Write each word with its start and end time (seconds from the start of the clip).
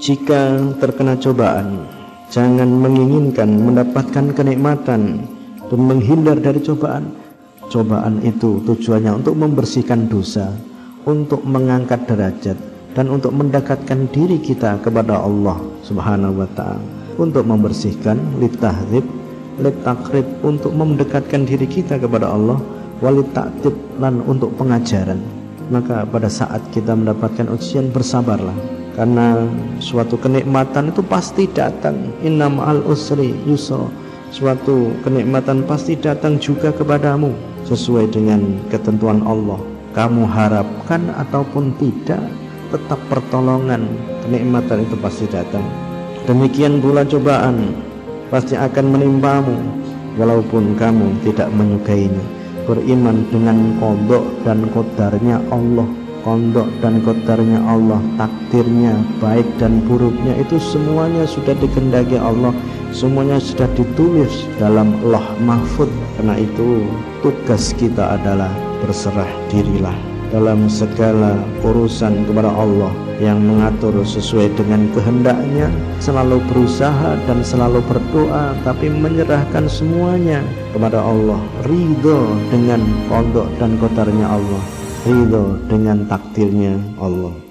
jika 0.00 0.56
terkena 0.80 1.12
cobaan 1.20 1.84
jangan 2.32 2.72
menginginkan 2.72 3.52
mendapatkan 3.52 4.32
kenikmatan 4.32 5.28
dan 5.68 5.80
menghindar 5.84 6.40
dari 6.40 6.64
cobaan. 6.64 7.12
Cobaan 7.70 8.18
itu 8.26 8.58
tujuannya 8.66 9.22
untuk 9.22 9.38
membersihkan 9.38 10.10
dosa 10.10 10.50
untuk 11.06 11.46
mengangkat 11.46 12.02
derajat 12.08 12.58
dan 12.98 13.06
untuk 13.06 13.30
mendekatkan 13.30 14.10
diri 14.10 14.42
kita 14.42 14.82
kepada 14.82 15.22
Allah 15.22 15.60
Subhanahu 15.86 16.42
wa 16.42 16.48
taala. 16.56 16.82
Untuk 17.20 17.44
membersihkan 17.44 18.40
litahdzib 18.40 19.04
litakrib 19.60 20.24
untuk 20.40 20.72
mendekatkan 20.72 21.44
diri 21.44 21.68
kita 21.68 22.00
kepada 22.00 22.32
Allah 22.32 22.56
walit 23.04 23.28
taktib 23.36 23.76
dan 24.00 24.24
untuk 24.24 24.56
pengajaran. 24.56 25.20
Maka 25.68 26.02
pada 26.08 26.26
saat 26.26 26.64
kita 26.74 26.96
mendapatkan 26.96 27.46
ujian 27.52 27.92
bersabarlah 27.94 28.79
karena 29.00 29.48
suatu 29.80 30.20
kenikmatan 30.20 30.92
itu 30.92 31.00
pasti 31.00 31.48
datang. 31.48 32.12
Innam 32.20 32.60
al 32.60 32.84
usri 32.84 33.32
yusra. 33.48 33.88
Suatu 34.28 34.92
kenikmatan 35.00 35.64
pasti 35.64 35.96
datang 35.96 36.36
juga 36.36 36.68
kepadamu 36.68 37.32
sesuai 37.64 38.12
dengan 38.12 38.60
ketentuan 38.68 39.24
Allah. 39.24 39.56
Kamu 39.96 40.28
harapkan 40.28 41.16
ataupun 41.16 41.72
tidak 41.80 42.20
tetap 42.68 43.00
pertolongan. 43.08 43.88
Kenikmatan 44.28 44.84
itu 44.84 45.00
pasti 45.00 45.24
datang. 45.32 45.64
Demikian 46.28 46.84
pula 46.84 47.00
cobaan 47.00 47.72
pasti 48.28 48.52
akan 48.52 49.00
menimpamu 49.00 49.56
walaupun 50.20 50.76
kamu 50.76 51.24
tidak 51.24 51.48
menyukainya. 51.56 52.20
Beriman 52.68 53.24
dengan 53.32 53.80
kodok 53.80 54.44
dan 54.44 54.68
kodarnya 54.76 55.40
Allah 55.48 55.88
kondok 56.22 56.68
dan 56.84 57.00
kodarnya 57.04 57.60
Allah 57.64 58.00
takdirnya 58.16 58.96
baik 59.18 59.46
dan 59.56 59.80
buruknya 59.84 60.36
itu 60.40 60.60
semuanya 60.60 61.24
sudah 61.24 61.56
dikendaki 61.56 62.20
Allah 62.20 62.52
semuanya 62.90 63.38
sudah 63.38 63.70
ditulis 63.74 64.46
dalam 64.58 64.94
loh 65.06 65.24
mahfud. 65.42 65.90
Karena 66.18 66.36
itu 66.36 66.84
tugas 67.24 67.72
kita 67.74 68.18
adalah 68.20 68.50
berserah 68.82 69.28
dirilah 69.48 69.94
dalam 70.30 70.70
segala 70.70 71.34
urusan 71.66 72.22
kepada 72.26 72.50
Allah 72.54 72.94
yang 73.18 73.42
mengatur 73.44 73.92
sesuai 74.00 74.48
dengan 74.56 74.88
kehendaknya 74.96 75.68
selalu 76.00 76.40
berusaha 76.48 77.18
dan 77.28 77.44
selalu 77.44 77.84
berdoa 77.84 78.56
tapi 78.64 78.88
menyerahkan 78.88 79.68
semuanya 79.68 80.40
kepada 80.72 81.02
Allah 81.02 81.42
ridho 81.68 82.32
dengan 82.48 82.80
pondok 83.10 83.50
dan 83.60 83.76
kotarnya 83.76 84.24
Allah 84.24 84.79
ridho 85.04 85.56
dengan 85.64 86.04
takdirnya 86.04 86.76
Allah 87.00 87.49